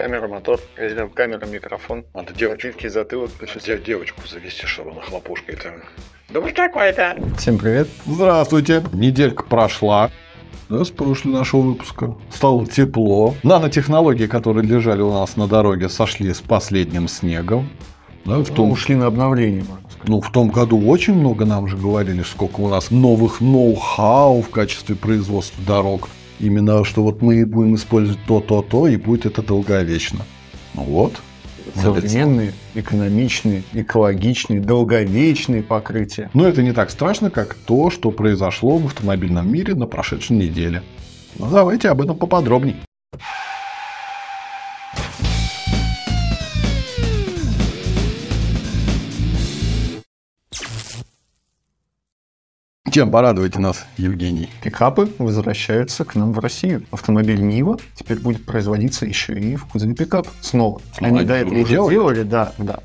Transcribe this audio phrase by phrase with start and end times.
[0.00, 0.58] Камера, мотор,
[1.14, 2.06] камера, микрофон.
[2.14, 3.32] Надо Чуткий затылок.
[3.54, 5.74] Взять девочку завести, чтобы она хлопушкой там.
[6.30, 7.18] Да вы какой-то.
[7.36, 7.86] Всем привет.
[8.06, 8.82] Здравствуйте.
[8.94, 10.10] Неделька прошла.
[10.70, 12.14] Да, с прошлого нашего выпуска.
[12.32, 13.34] Стало тепло.
[13.42, 17.68] Нанотехнологии, которые лежали у нас на дороге, сошли с последним снегом.
[18.24, 20.08] Да, в том, Ушли на обновление, можно сказать.
[20.08, 24.48] ну, в том году очень много нам же говорили, сколько у нас новых ноу-хау в
[24.48, 26.08] качестве производства дорог.
[26.40, 30.20] Именно, что вот мы будем использовать то-то-то, и будет это долговечно.
[30.74, 31.20] Ну вот.
[31.74, 36.30] Современные, экономичные, экологичные, долговечные покрытия.
[36.32, 40.82] Но это не так страшно, как то, что произошло в автомобильном мире на прошедшей неделе.
[41.38, 42.76] Ну, давайте об этом поподробней.
[52.90, 54.50] Чем порадуете нас, Евгений?
[54.62, 56.82] Пикапы возвращаются к нам в Россию.
[56.90, 60.80] Автомобиль Нива теперь будет производиться еще и в кузове пикап снова.
[61.00, 61.94] Ну, Они до этого уже делали.
[61.94, 62.80] делали, да, да.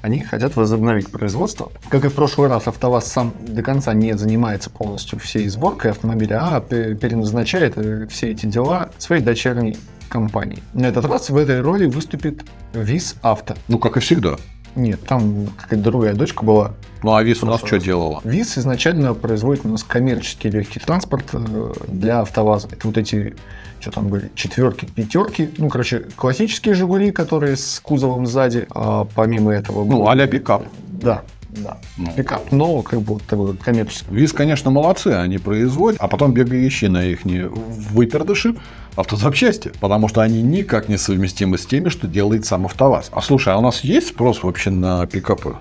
[0.00, 1.72] Они хотят возобновить производство.
[1.88, 6.38] Как и в прошлый раз, АвтоВАЗ сам до конца не занимается полностью всей сборкой автомобиля,
[6.40, 9.76] а пе- переназначает э, все эти дела своей дочерней
[10.08, 10.62] компании.
[10.72, 13.54] На этот раз в этой роли выступит ВИЗ Авто.
[13.66, 14.36] Ну, как и всегда.
[14.78, 16.72] Нет, там какая-то другая дочка была.
[17.02, 18.20] Ну, а ВИС у нас что делала?
[18.22, 22.68] ВИЗ изначально производит у нас коммерческий легкий транспорт э, для АвтоВАЗа.
[22.70, 23.36] Это вот эти,
[23.80, 25.50] что там были, четверки, пятерки.
[25.58, 28.68] Ну, короче, классические «Жигули», которые с кузовом сзади.
[28.70, 29.84] А помимо этого...
[29.84, 30.64] Ну, а-ля пикап.
[30.88, 31.24] Да,
[31.62, 31.78] да.
[31.96, 32.12] Ну.
[32.12, 34.06] Пикап, но как бы вот такой коммерческий.
[34.10, 38.54] ВИЗ, конечно, молодцы, они производят, а потом бегай ищи на их выпердыши
[38.96, 43.10] автозапчасти, потому что они никак не совместимы с теми, что делает сам АвтоВАЗ.
[43.12, 45.56] А слушай, а у нас есть спрос вообще на пикапы?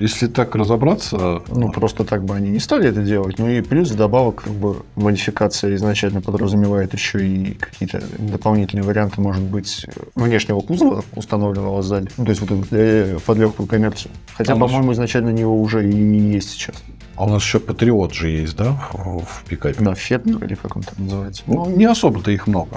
[0.00, 3.38] Если так разобраться, Ну, просто так бы они не стали это делать.
[3.38, 9.42] Ну и плюс добавок, как бы, модификация изначально подразумевает еще и какие-то дополнительные варианты, может
[9.42, 12.08] быть, внешнего кузова, установленного сзади.
[12.16, 14.12] Ну, то есть вот для- под легкую коммерцию.
[14.34, 15.94] Хотя, А по-моему, изначально него уже и
[16.32, 16.76] есть сейчас.
[17.16, 19.82] а у нас еще Патриот же есть, да, в, пикапе?
[19.82, 21.42] Да, Фетнер или как он там называется.
[21.46, 22.76] Ну, не особо-то их много.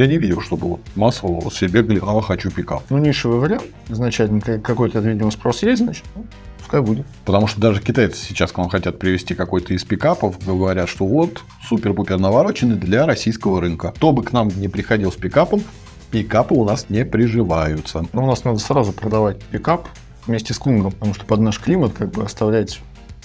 [0.00, 2.82] Я, не видел, чтобы вот массово вот все бегали, а хочу пикап.
[2.88, 3.64] Ну, нишевый вариант.
[3.90, 6.24] Изначально ка- какой-то, видимо, спрос есть, значит, ну,
[6.58, 7.04] пускай будет.
[7.26, 11.42] Потому что даже китайцы сейчас к нам хотят привезти какой-то из пикапов, говорят, что вот
[11.68, 13.92] супер-пупер навороченный для российского рынка.
[13.94, 15.62] Кто бы к нам не приходил с пикапом,
[16.10, 18.06] пикапы у нас не приживаются.
[18.14, 19.86] Но у нас надо сразу продавать пикап
[20.26, 22.80] вместе с кунгом, потому что под наш климат как бы оставлять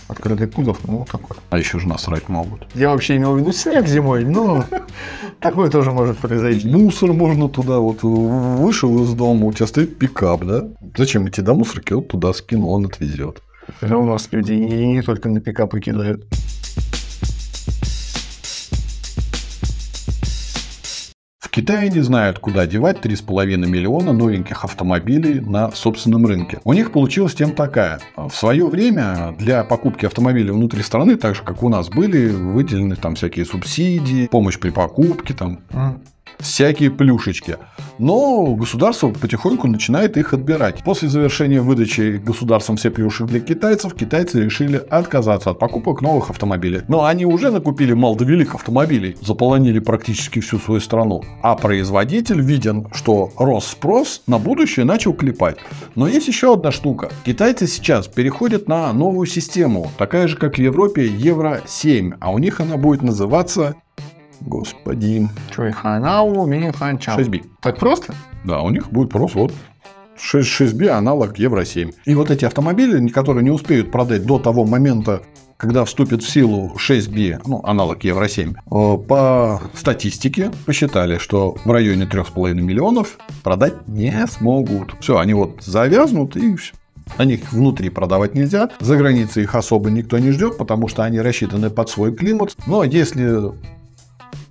[0.08, 1.38] открытый кузов, ну, такое.
[1.50, 2.68] А еще же насрать могут.
[2.76, 4.66] Я вообще имел в виду снег зимой, но
[5.40, 6.68] такое тоже может произойти.
[6.68, 10.68] Мусор можно туда вот вышел из дома, у тебя стоит пикап, да?
[10.98, 11.94] Зачем идти до мусорки?
[11.94, 13.42] Вот туда скинул, он отвезет.
[13.82, 16.26] У нас люди и не только на пикапы кидают.
[21.56, 26.60] Китае не знают, куда девать 3,5 миллиона новеньких автомобилей на собственном рынке.
[26.66, 28.02] У них получилась тем такая.
[28.18, 32.98] В свое время для покупки автомобиля внутри страны, так же как у нас, были выделены
[32.98, 35.62] там всякие субсидии, помощь при покупке, там
[36.40, 37.58] всякие плюшечки.
[37.98, 40.84] Но государство потихоньку начинает их отбирать.
[40.84, 46.82] После завершения выдачи государством все плюшек для китайцев, китайцы решили отказаться от покупок новых автомобилей.
[46.88, 51.24] Но они уже накупили мало велик автомобилей, заполонили практически всю свою страну.
[51.42, 55.58] А производитель, виден, что рос спрос, на будущее начал клепать.
[55.96, 57.10] Но есть еще одна штука.
[57.26, 62.16] Китайцы сейчас переходят на новую систему, такая же, как в Европе, Евро-7.
[62.20, 63.76] А у них она будет называться...
[64.42, 67.20] Господи, Чой ханау, ми ханчау.
[67.20, 67.44] 6B.
[67.62, 68.14] Так просто?
[68.44, 69.54] Да, у них будет просто вот
[70.18, 71.94] 6.6B аналог Евро-7.
[72.06, 75.22] И вот эти автомобили, которые не успеют продать до того момента,
[75.58, 82.06] когда вступит в силу 6B, ну, аналог Евро-7, э, по статистике посчитали, что в районе
[82.06, 84.96] 3,5 миллионов продать не смогут.
[85.00, 86.74] Все, они вот завязнут и все.
[87.18, 88.70] На них внутри продавать нельзя.
[88.80, 92.56] За границей их особо никто не ждет, потому что они рассчитаны под свой климат.
[92.66, 93.52] Но если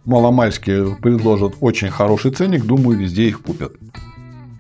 [0.05, 3.73] маломальски предложат очень хороший ценник, думаю, везде их купят.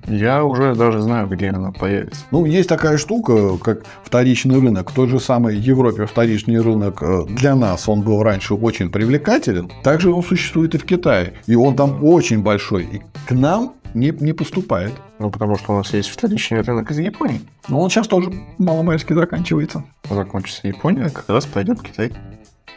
[0.06, 2.24] Я уже даже знаю, где она появится.
[2.30, 4.90] Ну, есть такая штука, как вторичный рынок.
[4.90, 9.70] В той же самой Европе вторичный рынок э, для нас, он был раньше очень привлекателен.
[9.82, 11.34] Также он существует и в Китае.
[11.46, 12.84] И он там очень большой.
[12.84, 14.92] И к нам не, не поступает.
[15.18, 17.40] Ну, потому что у нас есть вторичный рынок из Японии.
[17.68, 19.84] Но он сейчас тоже маломальски заканчивается.
[20.10, 22.12] Закончится Япония, как раз пойдет Китай.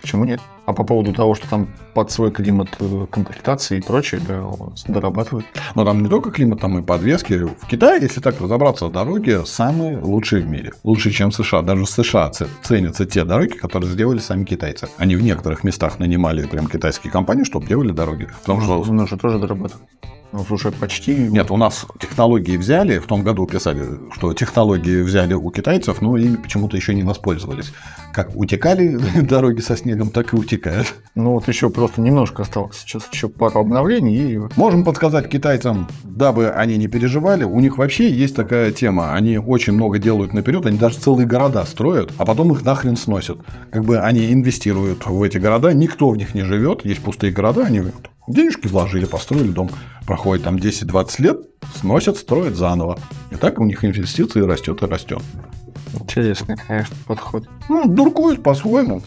[0.01, 0.39] Почему нет?
[0.65, 4.43] А по поводу того, что там под свой климат э, комплектации и прочее, да,
[4.87, 5.45] дорабатывают.
[5.75, 7.33] Но там не только климат, там и подвески.
[7.33, 10.73] В Китае, если так разобраться, дороги самые лучшие в мире.
[10.83, 11.61] Лучше, чем в США.
[11.61, 12.31] Даже в США
[12.63, 14.89] ценятся те дороги, которые сделали сами китайцы.
[14.97, 18.27] Они в некоторых местах нанимали прям китайские компании, чтобы делали дороги.
[18.41, 19.87] Потому что У нас же тоже дорабатывают.
[20.33, 21.15] У нас уже почти...
[21.15, 26.17] Нет, у нас технологии взяли, в том году писали, что технологии взяли у китайцев, но
[26.17, 27.71] ими почему-то еще не воспользовались.
[28.13, 30.93] Как утекали дороги со снегом, так и утекают.
[31.15, 32.77] Ну вот еще просто немножко осталось.
[32.77, 34.39] Сейчас еще пару обновлений и...
[34.57, 39.13] Можем подсказать китайцам, дабы они не переживали, у них вообще есть такая тема.
[39.13, 43.37] Они очень много делают наперед, они даже целые города строят, а потом их нахрен сносят.
[43.71, 47.63] Как бы они инвестируют в эти города, никто в них не живет, есть пустые города,
[47.63, 47.81] они
[48.27, 49.69] денежки вложили, построили дом.
[50.05, 51.37] Проходит там 10-20 лет,
[51.75, 52.99] сносят, строят заново.
[53.31, 55.21] И так у них инвестиции растет и растет.
[55.93, 57.47] Интересный, конечно, подход.
[57.69, 59.01] Ну, дуркуют по-своему.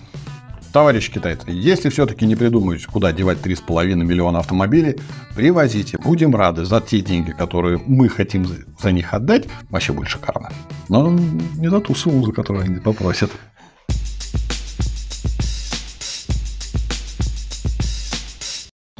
[0.72, 5.00] Товарищи китайцы, если все-таки не придумаете, куда девать 3,5 миллиона автомобилей,
[5.34, 5.98] привозите.
[5.98, 9.48] Будем рады за те деньги, которые мы хотим за, за них отдать.
[9.68, 10.52] Вообще будет шикарно.
[10.88, 11.10] Но
[11.56, 13.32] не за ту сумму, за которую они попросят.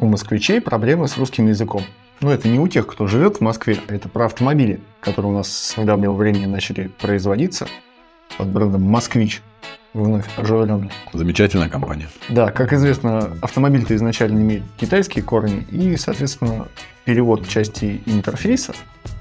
[0.00, 1.82] У москвичей проблемы с русским языком.
[2.23, 5.52] Но это не у тех, кто живет в Москве, это про автомобили, которые у нас
[5.52, 7.69] с недавнего времени начали производиться
[8.38, 9.43] под брендом «Москвич»,
[9.93, 10.91] вновь оживленный.
[11.12, 12.08] Замечательная компания.
[12.31, 16.69] Да, как известно, автомобиль-то изначально имеет китайские корни, и, соответственно,
[17.05, 18.73] перевод части интерфейса
[19.05, 19.19] ну,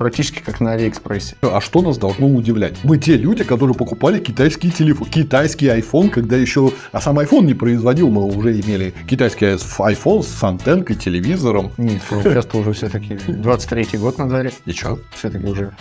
[0.00, 1.36] практически как на Алиэкспрессе.
[1.42, 2.82] А что нас должно удивлять?
[2.84, 6.72] Мы те люди, которые покупали китайский телефон, китайский iPhone, когда еще...
[6.90, 11.72] А сам iPhone не производил, мы уже имели китайский iPhone с антенкой, телевизором.
[11.76, 14.52] Нет, сейчас-то уже все-таки 23-й год на дворе.
[14.64, 14.98] И что?
[15.14, 15.72] Все-таки уже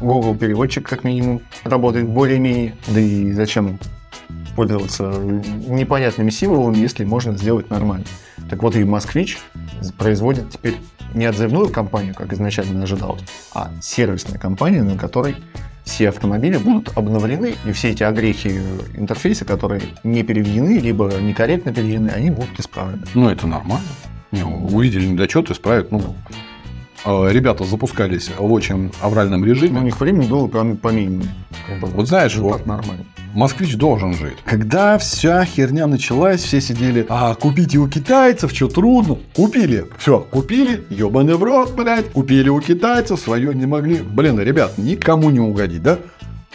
[0.00, 2.74] Google переводчик как минимум работает более-менее.
[2.88, 3.78] Да и зачем
[4.58, 8.04] пользоваться непонятными символами, если можно сделать нормально.
[8.50, 9.38] Так вот и «Москвич»
[9.96, 10.74] производит теперь
[11.14, 13.22] не отзывную компанию, как изначально ожидалось,
[13.54, 15.36] а сервисная компания, на которой
[15.84, 18.60] все автомобили будут обновлены, и все эти огрехи
[18.96, 23.06] интерфейса, которые не переведены, либо некорректно переведены, они будут исправлены.
[23.14, 23.86] Ну, это нормально.
[24.32, 25.92] Не, увидели недочет, исправят.
[25.92, 26.16] Ну,
[27.04, 29.74] э, ребята запускались в очень авральном режиме.
[29.74, 31.30] Но у них времени было по, по минимуму.
[31.80, 33.04] Вот знаешь, вот нормально.
[33.34, 34.38] Москвич должен жить.
[34.44, 39.18] Когда вся херня началась, все сидели, а купите у китайцев, что трудно.
[39.34, 39.86] Купили.
[39.98, 42.10] Все, купили, ебаный в рот, блядь.
[42.10, 43.96] Купили у китайцев, свое не могли.
[43.96, 45.98] Блин, ребят, никому не угодить, да?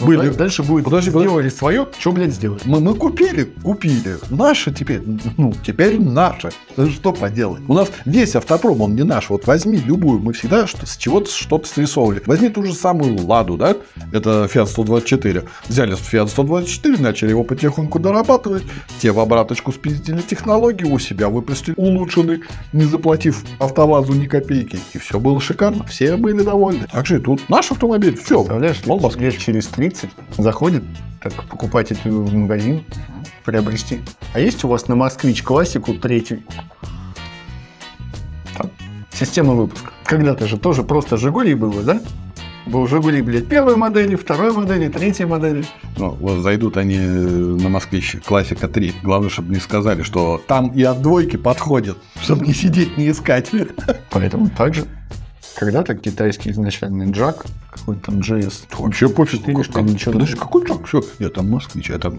[0.06, 0.30] Были.
[0.30, 1.28] да- Дальше будет Подожди, подожди.
[1.30, 2.66] сделали свое, что, блядь, сделать?
[2.66, 4.18] Мы, мы купили, купили.
[4.30, 5.02] Наше теперь,
[5.38, 6.52] ну, теперь наше.
[6.92, 7.62] Что поделать?
[7.68, 9.30] У нас весь автопром, он не наш.
[9.30, 12.22] Вот возьми любую, мы всегда что- с чего-то что-то срисовывали.
[12.26, 13.76] Возьми ту же самую Ладу, да?
[14.12, 15.44] Это Fiat 124.
[15.68, 18.64] Взяли Fiat 124, начали его потихоньку дорабатывать.
[19.00, 22.42] Те в обраточку спиздили технологии, у себя выпустили улучшенный,
[22.74, 24.80] не заплатив автовазу ни копейки.
[24.94, 25.86] И все было шикарно.
[25.86, 26.88] Все были довольны.
[26.92, 28.16] Так же и тут наш автомобиль.
[28.16, 28.36] Все.
[28.44, 30.84] Представляешь, Мол, лет, через 30 заходит
[31.22, 32.84] так покупатель в магазин
[33.46, 34.02] приобрести.
[34.34, 36.44] А есть у вас на Москвич классику третий?
[38.58, 38.70] Там,
[39.12, 39.92] система выпуска.
[40.06, 42.02] Когда-то же тоже просто Жигули было, да?
[42.66, 45.66] Был Жигули, блядь, первой модели, второй модели, третьей модели.
[45.98, 48.96] Ну, вот зайдут они э, на Москвич Классика 3.
[49.04, 53.52] Главное, чтобы не сказали, что там и от двойки подходит, чтобы не сидеть, не искать.
[54.12, 54.86] Поэтому также
[55.56, 59.40] когда-то китайский изначальный джак, какой-то там GS, Вообще пофиг.
[59.42, 60.86] Четыре, как- ничего Подожди, какой джак?
[60.88, 62.14] Все, нет, там москвич, это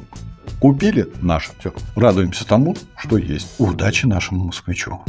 [0.61, 1.51] купили наше.
[1.59, 1.73] Все.
[1.97, 3.55] Радуемся тому, что есть.
[3.59, 5.01] Удачи нашему москвичу.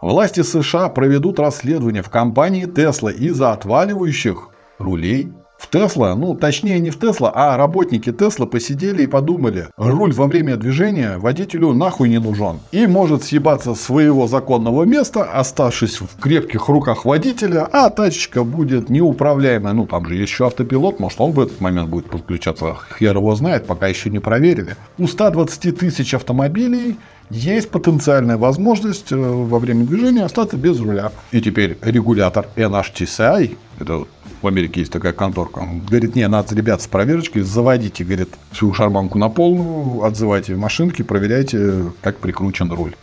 [0.00, 5.32] Власти США проведут расследование в компании Tesla из-за отваливающих рулей.
[5.74, 10.56] Тесла, ну точнее не в Тесла, а работники Тесла посидели и подумали, руль во время
[10.56, 12.60] движения водителю нахуй не нужен.
[12.70, 18.88] И может съебаться с своего законного места, оставшись в крепких руках водителя, а тачечка будет
[18.88, 19.72] неуправляемая.
[19.72, 23.66] Ну там же еще автопилот, может он в этот момент будет подключаться, хер его знает,
[23.66, 24.76] пока еще не проверили.
[24.96, 26.94] У 120 тысяч автомобилей
[27.30, 31.10] есть потенциальная возможность э, во время движения остаться без руля.
[31.32, 34.04] И теперь регулятор NHTSI, это
[34.44, 38.72] в Америке есть такая конторка, он говорит, не, надо, ребят, с проверочкой заводите, говорит, всю
[38.72, 42.94] шарманку на полную, отзывайте машинки, проверяйте, как прикручен руль.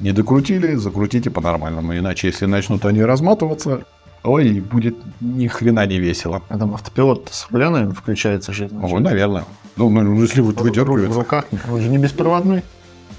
[0.00, 3.84] Не докрутили, закрутите по-нормальному, иначе если начнут они разматываться,
[4.24, 6.42] ой, будет ни хрена не весело.
[6.48, 8.68] А там автопилот с руля, наверное, включается же.
[8.82, 9.44] Ой, наверное.
[9.76, 11.18] Ну, ну, если вот в выдергивается.
[11.18, 11.44] руках.
[11.70, 12.62] Он же не беспроводной.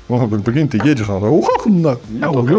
[0.10, 1.98] Ну, прикинь, ты едешь, а ух, на,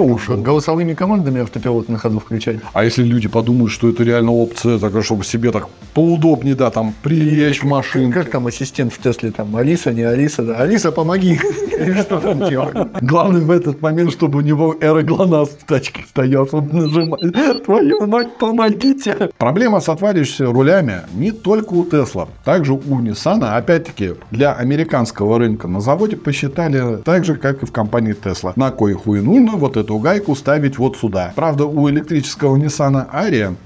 [0.00, 0.36] ушел.
[0.36, 2.58] Голосовыми командами автопилот на ходу включать.
[2.72, 6.94] А если люди подумают, что это реально опция, такая, чтобы себе так поудобнее, да, там,
[7.02, 8.20] прилечь в машинку.
[8.20, 11.40] Как там ассистент в Тесле, там, Алиса, не Алиса, да, Алиса, помоги.
[11.80, 12.76] Или Что там делать?
[13.00, 18.38] Главное в этот момент, чтобы у него эроглонасс в тачке стоял, он нажимает, твою мать,
[18.38, 19.30] помогите.
[19.38, 25.66] Проблема с отваливающимися рулями не только у Тесла, также у Nissan, опять-таки, для американского рынка
[25.66, 28.52] на заводе посчитали, так же, как и в компании Tesla.
[28.56, 31.32] На кой хуй нужно вот эту гайку ставить вот сюда.
[31.34, 33.56] Правда, у электрического Nissan Aria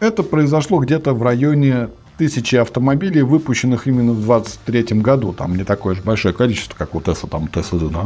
[0.00, 1.88] это произошло где-то в районе
[2.18, 5.32] тысячи автомобилей, выпущенных именно в 2023 году.
[5.32, 7.28] Там не такое же большое количество, как у Tesla.
[7.28, 8.04] Там Tesla, да,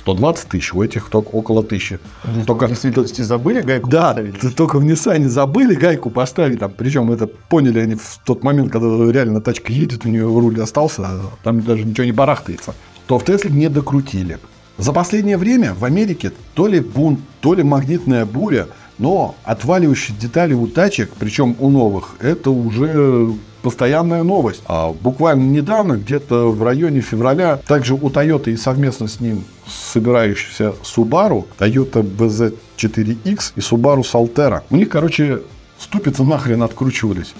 [0.00, 1.98] 120 тысяч, у этих только около тысячи.
[2.46, 4.40] Только в действительности забыли гайку Да, поставить?
[4.40, 6.58] т- только в Nissan забыли гайку поставить.
[6.58, 10.60] Там, причем это поняли они в тот момент, когда реально тачка едет, у нее руль
[10.60, 12.74] остался, а там даже ничего не барахтается.
[13.06, 14.38] То в Тесле не докрутили.
[14.78, 18.66] За последнее время в Америке то ли бунт, то ли магнитная буря,
[18.98, 23.28] но отваливающие детали у тачек, причем у новых, это уже
[23.62, 24.62] постоянная новость.
[24.66, 30.74] А буквально недавно, где-то в районе февраля, также у Toyota и совместно с ним собирающийся
[30.82, 34.62] Subaru, Toyota BZ4X и Subaru Solterra.
[34.70, 35.40] У них, короче,
[35.78, 37.34] ступицы нахрен откручивались.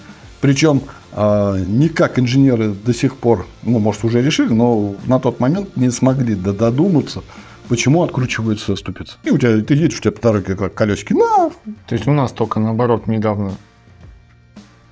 [0.45, 0.83] Причем
[1.13, 5.89] а, никак инженеры до сих пор, ну, может, уже решили, но на тот момент не
[5.89, 7.23] смогли до- додуматься,
[7.71, 9.17] почему откручиваются ступицы.
[9.25, 11.49] И у тебя, ты едешь, у тебя по дороге как колесики, на,
[11.87, 13.53] То есть у нас только наоборот недавно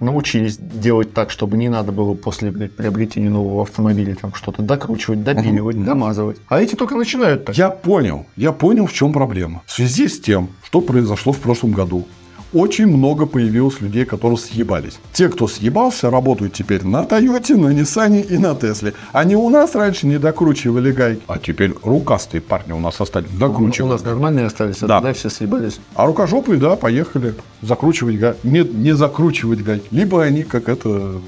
[0.01, 5.23] научились делать так, чтобы не надо было после блядь, приобретения нового автомобиля там что-то докручивать,
[5.23, 6.39] допиливать, домазывать.
[6.49, 7.59] А эти только начинают так.
[7.59, 9.61] Я понял, я понял, в чем проблема.
[9.67, 12.07] В связи с тем, что произошло в прошлом году,
[12.53, 14.99] очень много появилось людей, которые съебались.
[15.13, 18.95] Те, кто съебался, работают теперь на Тойоте, на Ниссане и на Тесле.
[19.13, 23.39] Они у нас раньше не докручивали гайки, а теперь рукастые парни у нас остались У
[23.39, 23.91] докручивать.
[23.93, 24.97] нас нормальные остались, а Да.
[25.01, 25.81] тогда все съебались.
[25.95, 28.39] А рукожопые, да, поехали закручивать гайки.
[28.45, 29.87] Нет, не закручивать гайки.
[29.91, 31.21] Либо они, как это,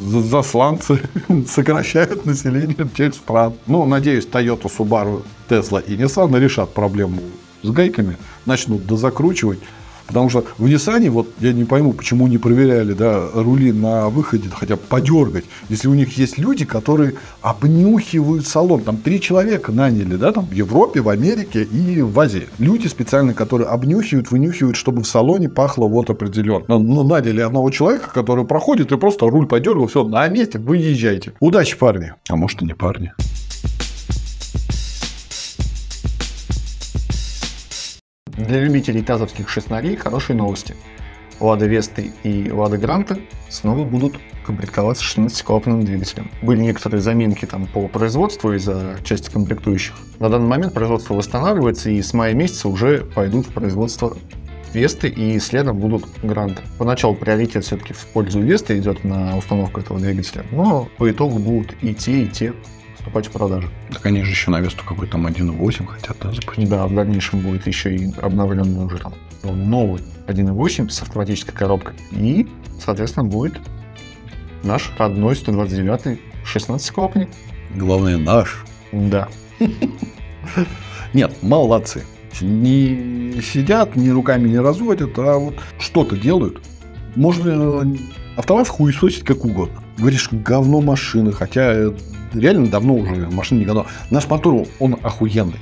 [0.00, 1.00] за- засланцы,
[1.48, 3.54] сокращают население тех стран.
[3.66, 7.20] Ну, надеюсь, Toyota, Subaru, Tesla и Nissan решат проблему
[7.62, 9.58] с гайками, начнут дозакручивать.
[10.10, 14.48] Потому что в Nissan, вот я не пойму, почему не проверяли да, рули на выходе,
[14.50, 15.44] хотя бы подергать.
[15.68, 18.82] Если у них есть люди, которые обнюхивают салон.
[18.82, 22.48] Там три человека наняли, да, там в Европе, в Америке и в Азии.
[22.58, 26.64] Люди специально, которые обнюхивают, вынюхивают, чтобы в салоне пахло вот определенно.
[26.66, 31.32] Ну, ну, наняли одного человека, который проходит и просто руль подергал, все, на месте, выезжайте.
[31.38, 32.14] Удачи, парни.
[32.28, 33.12] А может и не парни.
[38.50, 40.74] Для любителей тазовских шестнарей хорошие новости.
[41.38, 43.16] Лада Весты и Лада Гранта
[43.48, 46.32] снова будут комплектоваться 16-клапанным двигателем.
[46.42, 49.94] Были некоторые заминки там по производству из-за части комплектующих.
[50.18, 54.16] На данный момент производство восстанавливается, и с мая месяца уже пойдут в производство
[54.74, 56.62] Весты и следом будут Гранты.
[56.76, 61.76] Поначалу приоритет все-таки в пользу Весты идет на установку этого двигателя, но по итогу будут
[61.82, 62.52] и те, и те
[63.06, 63.68] в продажу.
[63.92, 66.68] Так они же еще на Весту какой-то там 1.8 хотят да, запустить.
[66.68, 71.94] Да, в дальнейшем будет еще и обновленный уже там новый 1.8 с автоматической коробкой.
[72.12, 72.48] И,
[72.82, 73.58] соответственно, будет
[74.62, 77.28] наш родной 129 16 клапанник.
[77.74, 78.64] Главное, наш.
[78.92, 79.28] Да.
[81.14, 82.04] Нет, молодцы.
[82.40, 86.60] Не сидят, ни руками не разводят, а вот что-то делают.
[87.16, 87.96] Можно
[88.36, 89.82] АвтоВАЗ хуесосить как угодно.
[89.98, 91.92] Говоришь, говно машины, хотя
[92.32, 93.86] реально давно уже машина не говно.
[94.10, 95.60] Наш мотор, он охуенный.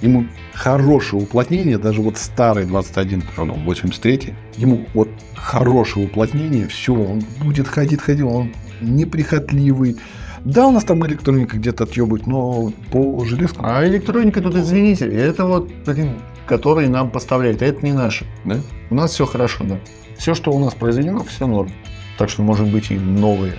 [0.00, 7.20] Ему хорошее уплотнение, даже вот старый 21, пардон, 83, ему вот хорошее уплотнение, все, он
[7.42, 9.96] будет ходить, ходить, он неприхотливый.
[10.44, 15.44] Да, у нас там электроника где-то отъебывает, но по железкам, А электроника тут, извините, это
[15.46, 16.12] вот, блин,
[16.46, 18.24] которые нам поставляют, а это не наши.
[18.44, 18.56] да?
[18.90, 19.80] У нас все хорошо, да.
[20.16, 21.70] Все, что у нас произведено, все норм.
[22.18, 23.54] Так что, может быть, и новые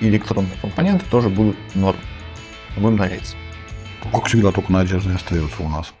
[0.00, 1.98] электронные компоненты тоже будут норм.
[2.76, 3.36] Будем надеяться.
[4.12, 5.92] Как всегда, только надежда и остается у нас.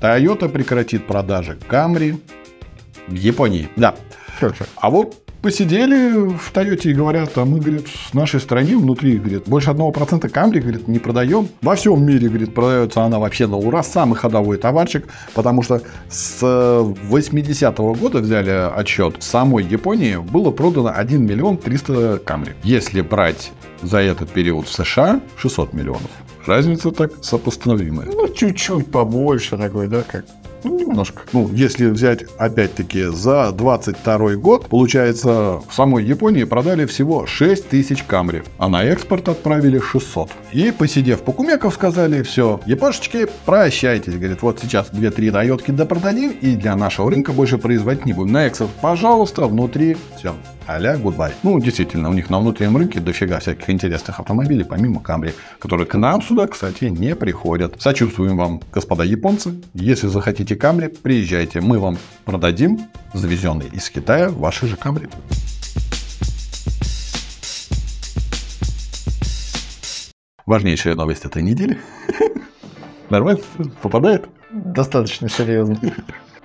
[0.00, 2.20] Toyota прекратит продажи Camry
[3.06, 3.68] в Японии.
[3.76, 3.94] Да.
[4.76, 9.42] А вот посидели в Тойоте и говорят, а мы, говорит, в нашей стране внутри, говорит,
[9.46, 11.50] больше одного процента Камри, говорит, не продаем.
[11.60, 16.42] Во всем мире, говорит, продается она вообще на ура, самый ходовой товарчик, потому что с
[16.42, 22.54] 80-го года взяли отчет, в самой Японии было продано 1 миллион 300 Камри.
[22.62, 26.10] Если брать за этот период в США 600 миллионов.
[26.46, 28.08] Разница так сопоставимая.
[28.10, 30.24] Ну, чуть-чуть побольше такой, да, как?
[30.64, 31.22] Ну, немножко.
[31.32, 38.02] Ну, если взять, опять-таки, за 22 год, получается, в самой Японии продали всего 6 тысяч
[38.02, 40.30] камри, а на экспорт отправили 600.
[40.52, 46.56] И, посидев по кумеков, сказали, все, япошечки, прощайтесь, говорит, вот сейчас 2-3 Тойотки допродадим, и
[46.56, 48.32] для нашего рынка больше производить не будем.
[48.32, 50.34] На экспорт, пожалуйста, внутри, все,
[50.66, 51.32] а-ля гудбай.
[51.42, 55.94] Ну, действительно, у них на внутреннем рынке дофига всяких интересных автомобилей, помимо Камри, которые к
[55.96, 57.80] нам сюда, кстати, не приходят.
[57.80, 59.54] Сочувствуем вам, господа японцы.
[59.74, 62.80] Если захотите Камри, приезжайте, мы вам продадим
[63.12, 65.08] завезенный из Китая ваши же Камри.
[70.46, 71.78] Важнейшая новость этой недели.
[73.10, 73.40] Нормально?
[73.80, 74.28] Попадает?
[74.52, 75.78] Достаточно серьезно.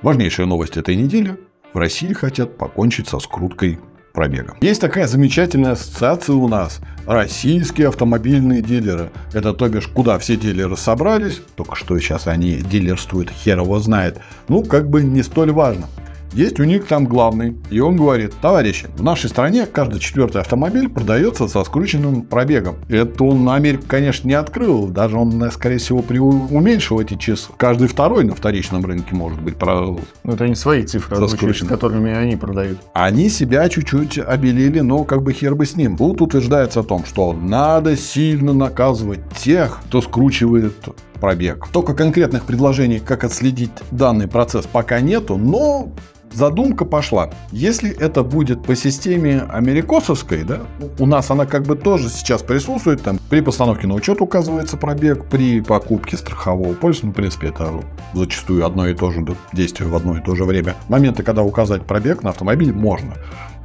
[0.01, 1.37] Важнейшая новость этой недели.
[1.73, 3.79] В России хотят покончить со скруткой
[4.13, 4.55] пробега.
[4.61, 6.79] Есть такая замечательная ассоциация у нас.
[7.05, 9.09] Российские автомобильные дилеры.
[9.33, 11.41] Это то бишь, куда все дилеры собрались.
[11.55, 14.19] Только что сейчас они дилерствуют, хер его знает.
[14.47, 15.87] Ну, как бы не столь важно.
[16.33, 20.87] Есть у них там главный, и он говорит, товарищи, в нашей стране каждый четвертый автомобиль
[20.87, 22.75] продается со скрученным пробегом.
[22.87, 27.49] Это он на Америку, конечно, не открыл, даже он, скорее всего, уменьшил эти часы.
[27.57, 29.55] Каждый второй на вторичном рынке может быть.
[29.55, 29.97] Про...
[30.23, 32.77] Ну, это не свои цифры, с которыми они продают.
[32.93, 35.97] Они себя чуть-чуть обелили, но как бы хер бы с ним.
[35.97, 40.75] Тут утверждается о том, что надо сильно наказывать тех, кто скручивает
[41.19, 41.67] пробег.
[41.71, 45.91] Только конкретных предложений, как отследить данный процесс, пока нету, но
[46.33, 47.29] задумка пошла.
[47.51, 50.59] Если это будет по системе америкосовской, да,
[50.97, 55.25] у нас она как бы тоже сейчас присутствует, там при постановке на учет указывается пробег,
[55.25, 57.83] при покупке страхового полиса, ну, в принципе, это
[58.13, 60.75] зачастую одно и то же действие в одно и то же время.
[60.87, 63.15] Моменты, когда указать пробег на автомобиль можно.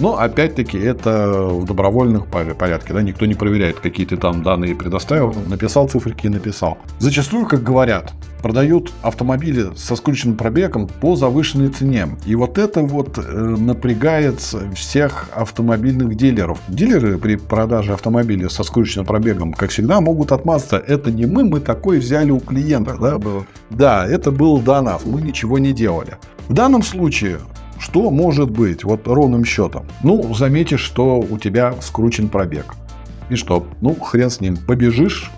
[0.01, 5.35] Но опять-таки это в добровольных порядке, да, никто не проверяет, какие ты там данные предоставил,
[5.47, 6.79] написал циферки и написал.
[6.99, 8.13] Зачастую, как говорят,
[8.45, 12.09] продают автомобили со скрученным пробегом по завышенной цене.
[12.27, 14.39] И вот это вот э, напрягает
[14.75, 16.59] всех автомобильных дилеров.
[16.69, 20.77] Дилеры при продаже автомобиля со скрученным пробегом, как всегда, могут отмазаться.
[20.77, 22.99] Это не мы, мы такой взяли у клиента.
[23.01, 23.47] Да, было.
[23.71, 26.19] да это было до нас, мы ничего не делали.
[26.47, 27.39] В данном случае
[27.79, 29.87] что может быть вот ровным счетом?
[30.03, 32.75] Ну, заметишь, что у тебя скручен пробег.
[33.31, 33.67] И что?
[33.81, 34.59] Ну, хрен с ним.
[34.59, 35.31] Побежишь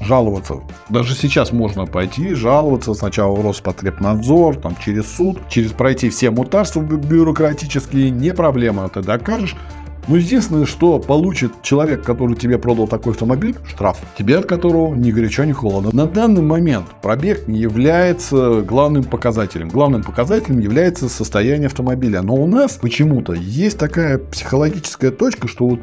[0.00, 0.56] жаловаться.
[0.88, 6.80] Даже сейчас можно пойти жаловаться сначала в Роспотребнадзор, там, через суд, через пройти все мутарства
[6.80, 9.56] бюрократические, не проблема, ты докажешь.
[10.08, 15.10] Но единственное, что получит человек, который тебе продал такой автомобиль, штраф, тебе от которого ни
[15.10, 15.90] горячо, ни холодно.
[15.92, 19.68] На данный момент пробег не является главным показателем.
[19.68, 22.22] Главным показателем является состояние автомобиля.
[22.22, 25.80] Но у нас почему-то есть такая психологическая точка, что вот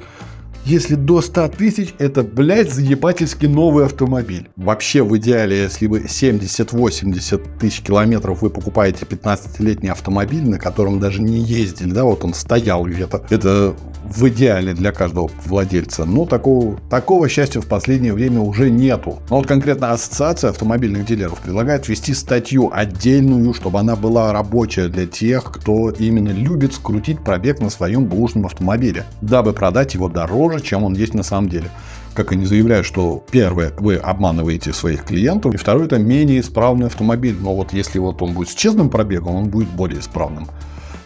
[0.65, 4.49] если до 100 тысяч, это, блядь, заебательский новый автомобиль.
[4.55, 11.21] Вообще, в идеале, если вы 70-80 тысяч километров вы покупаете 15-летний автомобиль, на котором даже
[11.21, 13.23] не ездили, да, вот он стоял где-то.
[13.29, 13.75] Это
[14.09, 16.05] в идеале для каждого владельца.
[16.05, 19.19] Но такого, такого счастья в последнее время уже нету.
[19.29, 25.05] Но вот конкретно Ассоциация автомобильных дилеров предлагает ввести статью отдельную, чтобы она была рабочая для
[25.05, 30.83] тех, кто именно любит скрутить пробег на своем бушном автомобиле, дабы продать его дороже, чем
[30.83, 31.69] он есть на самом деле
[32.15, 37.35] как они заявляют, что первое, вы обманываете своих клиентов, и второе, это менее исправный автомобиль.
[37.39, 40.47] Но вот если вот он будет с честным пробегом, он будет более исправным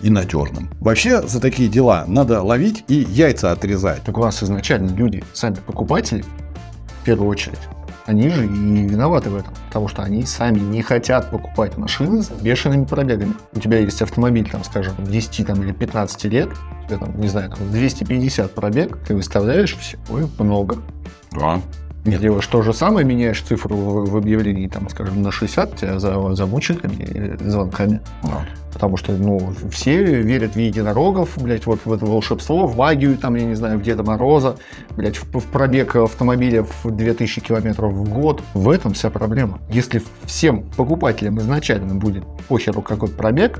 [0.01, 0.69] и надежным.
[0.79, 4.03] Вообще за такие дела надо ловить и яйца отрезать.
[4.03, 6.23] Так у вас изначально люди, сами покупатели,
[7.01, 7.59] в первую очередь,
[8.09, 12.29] они же и виноваты в этом, потому что они сами не хотят покупать машины с
[12.31, 13.33] бешеными пробегами.
[13.53, 16.49] У тебя есть автомобиль, там, скажем, 10 там, или 15 лет,
[16.83, 20.77] у тебя там, не знаю, там, 250 пробег, ты выставляешь все, ой, много.
[21.33, 21.61] Да.
[22.05, 22.21] Нет.
[22.21, 26.33] Делаешь то же самое, меняешь цифру в, в объявлении, там, скажем, на 60, тебя за,
[26.35, 28.01] замученными звонками.
[28.23, 28.47] Да.
[28.73, 33.35] Потому что, ну, все верят в единорогов, блядь, вот в это волшебство, в магию, там,
[33.35, 34.55] я не знаю, где-то Мороза,
[34.95, 38.41] блядь, в, в пробег автомобиля в 2000 километров в год.
[38.53, 39.59] В этом вся проблема.
[39.69, 43.59] Если всем покупателям изначально будет похеру какой пробег,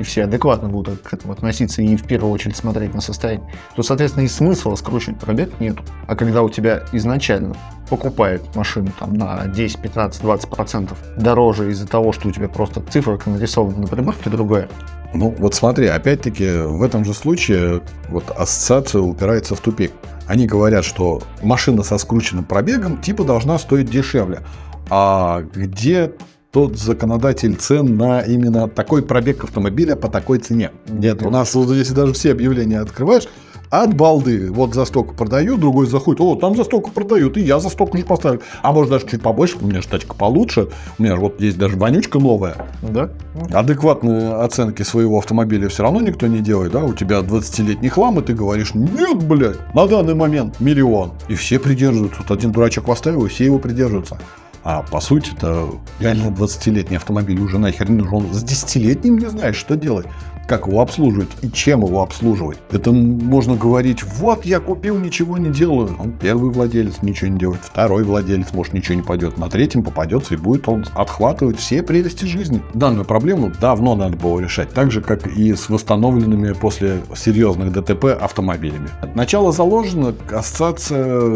[0.00, 3.82] и все адекватно будут к этому относиться и в первую очередь смотреть на состояние, то,
[3.82, 5.76] соответственно, и смысла скручивать пробег нет.
[6.06, 7.54] А когда у тебя изначально
[7.88, 12.80] покупают машину там на 10, 15, 20 процентов дороже из-за того, что у тебя просто
[12.80, 14.68] циферка нарисована на прибавке другая,
[15.12, 19.90] ну, вот смотри, опять-таки, в этом же случае вот ассоциация упирается в тупик.
[20.28, 24.42] Они говорят, что машина со скрученным пробегом типа должна стоить дешевле.
[24.88, 26.12] А где
[26.52, 30.72] тот законодатель цен на именно такой пробег автомобиля по такой цене.
[30.88, 33.28] Нет, у нас, если даже все объявления открываешь,
[33.70, 34.50] от балды.
[34.50, 37.96] Вот за столько продаю, другой заходит, о, там за столько продают, и я за столько
[37.98, 38.40] же поставлю.
[38.62, 40.68] А может даже чуть побольше, у меня же тачка получше.
[40.98, 42.56] У меня же вот есть даже вонючка новая.
[42.82, 43.10] Да.
[43.52, 46.82] Адекватные оценки своего автомобиля все равно никто не делает, да?
[46.82, 51.12] У тебя 20-летний хлам, и ты говоришь, нет, блядь, на данный момент миллион.
[51.28, 52.22] И все придерживаются.
[52.22, 54.18] Вот один дурачок поставил, и все его придерживаются.
[54.62, 55.68] А по сути это
[56.00, 58.32] реально 20-летний автомобиль уже нахер не нужен.
[58.32, 60.06] С 10-летним не знаешь, что делать.
[60.50, 62.58] Как его обслуживать и чем его обслуживать.
[62.72, 65.94] Это можно говорить, вот я купил, ничего не делаю.
[65.96, 70.34] Он первый владелец ничего не делает, второй владелец, может, ничего не пойдет, на третьем попадется
[70.34, 72.60] и будет он отхватывать все прелести жизни.
[72.74, 78.06] Данную проблему давно надо было решать, так же, как и с восстановленными после серьезных ДТП
[78.20, 78.88] автомобилями.
[79.02, 81.30] От начала заложено, ассоциация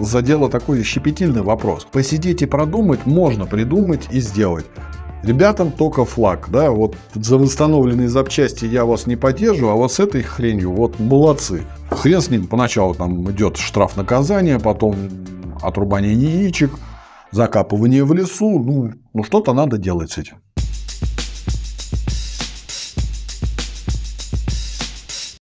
[0.00, 1.86] задела такой щепетильный вопрос.
[1.92, 4.64] Посидеть и продумать можно придумать и сделать.
[5.26, 9.98] Ребятам только флаг, да, вот за восстановленные запчасти я вас не поддерживаю, а вот с
[9.98, 11.64] этой хренью вот молодцы.
[11.90, 14.94] Хрен с ним, поначалу там идет штраф наказания, потом
[15.60, 16.70] отрубание яичек,
[17.32, 20.36] закапывание в лесу, ну, ну что-то надо делать с этим.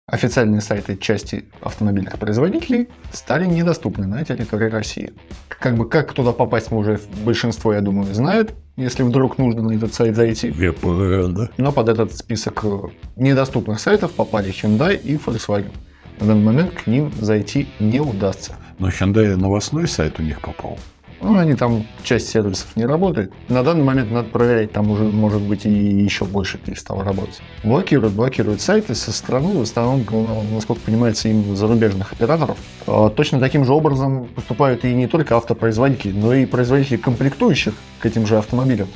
[0.08, 5.13] Официальные сайты части автомобильных производителей стали недоступны на территории России.
[5.47, 9.73] Как бы как туда попасть, мы уже большинство, я думаю, знают, если вдруг нужно на
[9.73, 10.49] этот сайт зайти.
[10.49, 11.49] VPN, да?
[11.57, 12.79] Но под этот список э,
[13.17, 15.71] недоступных сайтов попали Hyundai и Volkswagen.
[16.19, 18.55] На данный момент к ним зайти не удастся.
[18.79, 20.79] Но Hyundai новостной сайт у них попал.
[21.21, 23.34] Ну, они там, часть сервисов не работает.
[23.49, 27.41] На данный момент надо проверять, там уже, может быть, и еще больше перестало работать.
[27.63, 32.58] Блокируют, блокируют сайты со стороны, в основном, ну, насколько понимается, им зарубежных операторов.
[32.88, 38.05] А, точно таким же образом поступают и не только автопроизводители, но и производители комплектующих к
[38.05, 38.88] этим же автомобилям.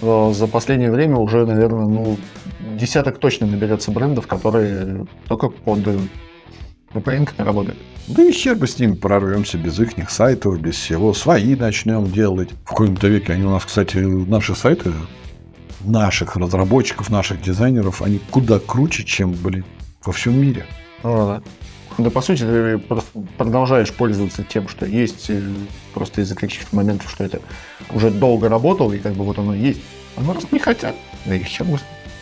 [0.00, 2.16] А, за последнее время уже, наверное, ну,
[2.76, 5.80] десяток точно наберется брендов, которые только под
[6.92, 7.78] VPN работают.
[8.06, 11.12] Да и хер бы с ними прорвемся без их сайтов, без всего.
[11.12, 12.50] Свои начнем делать.
[12.64, 14.92] В каком-то веке они у нас, кстати, наши сайты
[15.80, 19.64] наших разработчиков, наших дизайнеров, они куда круче, чем, блин,
[20.04, 20.66] во всем мире.
[21.02, 21.42] Ну, да.
[21.98, 22.80] Да, по сути, ты
[23.36, 25.42] продолжаешь пользоваться тем, что есть, э,
[25.94, 27.40] просто из-за каких-то моментов, что это
[27.92, 29.80] уже долго работало, и как бы вот оно есть.
[30.16, 30.94] А мы просто не хотят.
[31.26, 31.66] Да и хер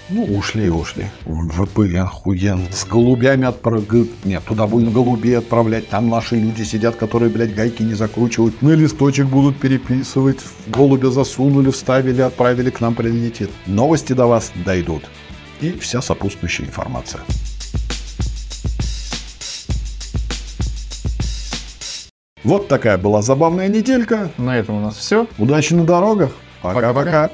[0.08, 1.10] ну, ушли, ушли.
[1.24, 2.68] VPN охуен.
[2.70, 4.24] С голубями отправить.
[4.24, 5.88] Нет, туда будем голубей отправлять.
[5.88, 8.62] Там наши люди сидят, которые, блядь, гайки не закручивают.
[8.62, 10.38] На листочек будут переписывать.
[10.68, 13.50] Голубя засунули, вставили, отправили, к нам прилетит.
[13.66, 15.02] Новости до вас дойдут.
[15.60, 17.22] И вся сопутствующая информация.
[22.44, 24.30] Вот такая была забавная неделька.
[24.38, 25.26] На этом у нас все.
[25.36, 26.30] Удачи на дорогах.
[26.62, 27.30] Пока-пока.